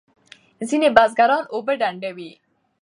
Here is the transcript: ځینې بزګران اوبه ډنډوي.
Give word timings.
ځینې 0.69 0.87
بزګران 0.95 1.43
اوبه 1.53 1.73
ډنډوي. 1.79 2.31